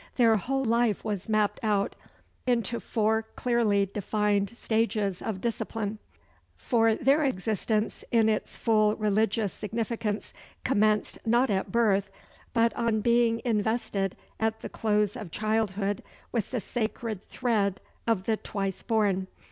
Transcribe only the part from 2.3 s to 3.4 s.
into four